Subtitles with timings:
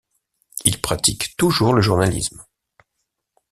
[0.65, 2.43] Il pratique toujours le journalisme.